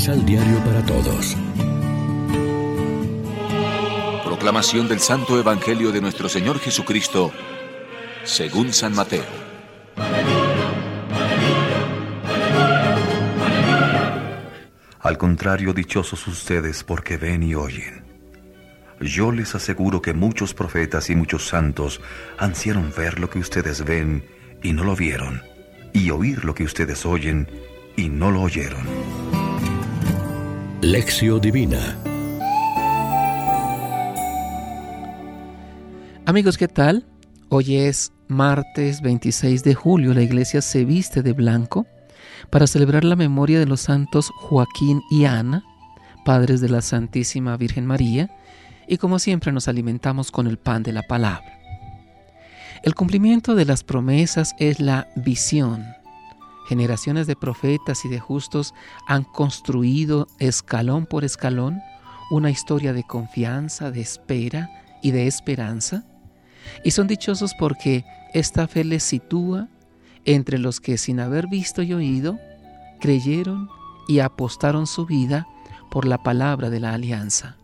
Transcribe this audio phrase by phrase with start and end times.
[0.00, 1.36] Misal Diario para Todos.
[4.24, 7.30] Proclamación del Santo Evangelio de nuestro Señor Jesucristo,
[8.24, 9.26] según San Mateo.
[15.00, 18.02] Al contrario, dichosos ustedes porque ven y oyen.
[19.02, 22.00] Yo les aseguro que muchos profetas y muchos santos
[22.38, 24.24] ansieron ver lo que ustedes ven
[24.62, 25.42] y no lo vieron,
[25.92, 27.46] y oír lo que ustedes oyen
[27.98, 29.29] y no lo oyeron.
[30.82, 31.94] Lección Divina
[36.24, 37.04] Amigos, ¿qué tal?
[37.50, 40.14] Hoy es martes 26 de julio.
[40.14, 41.86] La iglesia se viste de blanco
[42.48, 45.64] para celebrar la memoria de los santos Joaquín y Ana,
[46.24, 48.30] padres de la Santísima Virgen María,
[48.88, 51.58] y como siempre nos alimentamos con el pan de la palabra.
[52.82, 55.99] El cumplimiento de las promesas es la visión.
[56.70, 58.74] Generaciones de profetas y de justos
[59.08, 61.80] han construido escalón por escalón
[62.30, 64.70] una historia de confianza, de espera
[65.02, 66.04] y de esperanza,
[66.84, 68.04] y son dichosos porque
[68.34, 69.66] esta fe les sitúa
[70.24, 72.38] entre los que sin haber visto y oído,
[73.00, 73.68] creyeron
[74.06, 75.48] y apostaron su vida
[75.90, 77.56] por la palabra de la alianza.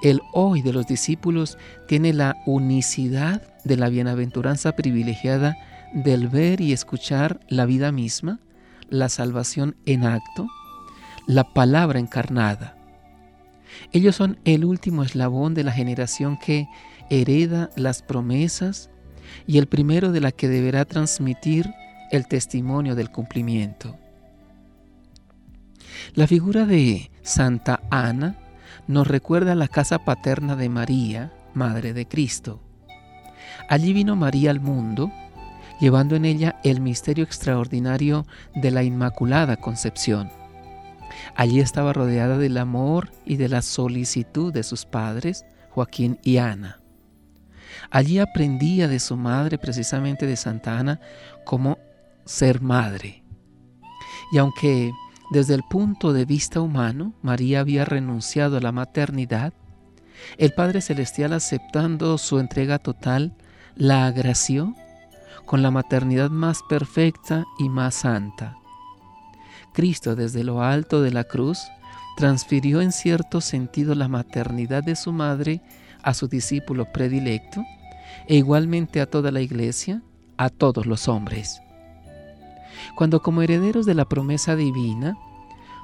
[0.00, 5.56] El hoy de los discípulos tiene la unicidad de la bienaventuranza privilegiada
[5.92, 8.40] del ver y escuchar la vida misma,
[8.88, 10.46] la salvación en acto,
[11.26, 12.76] la palabra encarnada.
[13.92, 16.68] Ellos son el último eslabón de la generación que
[17.10, 18.90] hereda las promesas
[19.46, 21.72] y el primero de la que deberá transmitir
[22.10, 23.96] el testimonio del cumplimiento.
[26.14, 28.36] La figura de Santa Ana
[28.86, 32.60] nos recuerda la casa paterna de María, Madre de Cristo.
[33.68, 35.12] Allí vino María al mundo,
[35.82, 40.30] llevando en ella el misterio extraordinario de la Inmaculada Concepción.
[41.34, 46.80] Allí estaba rodeada del amor y de la solicitud de sus padres, Joaquín y Ana.
[47.90, 51.00] Allí aprendía de su madre, precisamente de Santa Ana,
[51.44, 51.78] cómo
[52.24, 53.24] ser madre.
[54.30, 54.92] Y aunque
[55.32, 59.52] desde el punto de vista humano María había renunciado a la maternidad,
[60.38, 63.34] el Padre Celestial aceptando su entrega total,
[63.74, 64.76] la agració
[65.46, 68.56] con la maternidad más perfecta y más santa.
[69.72, 71.60] Cristo desde lo alto de la cruz
[72.16, 75.62] transfirió en cierto sentido la maternidad de su madre
[76.02, 77.64] a su discípulo predilecto
[78.26, 80.02] e igualmente a toda la iglesia,
[80.36, 81.60] a todos los hombres.
[82.96, 85.16] Cuando como herederos de la promesa divina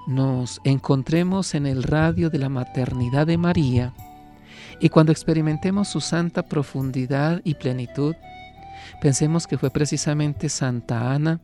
[0.06, 3.94] nos encontremos en el radio de la maternidad de María
[4.80, 8.14] y cuando experimentemos su santa profundidad y plenitud,
[9.00, 11.40] pensemos que fue precisamente Santa Ana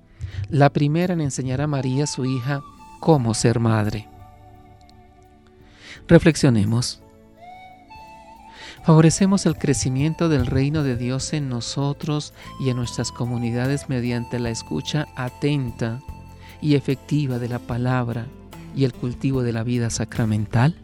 [0.49, 2.63] la primera en enseñar a María, su hija,
[3.01, 4.09] cómo ser madre.
[6.09, 7.01] Reflexionemos.
[8.85, 14.51] Favorecemos el crecimiento del reino de Dios en nosotros y en nuestras comunidades mediante la
[14.51, 16.01] escucha atenta
[16.61, 18.27] y efectiva de la palabra
[18.77, 20.77] y el cultivo de la vida sacramental.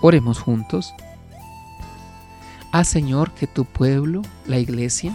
[0.00, 0.92] Oremos juntos.
[2.72, 5.14] Haz Señor que tu pueblo, la iglesia,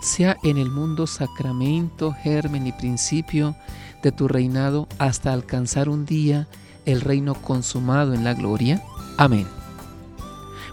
[0.00, 3.54] sea en el mundo sacramento, germen y principio
[4.02, 6.48] de tu reinado hasta alcanzar un día
[6.86, 8.82] el reino consumado en la gloria.
[9.18, 9.46] Amén.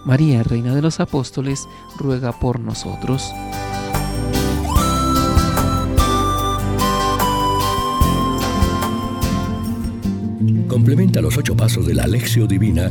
[0.06, 1.68] María, Reina de los Apóstoles,
[1.98, 3.30] ruega por nosotros.
[10.66, 12.90] Complementa los ocho pasos de la Alexio Divina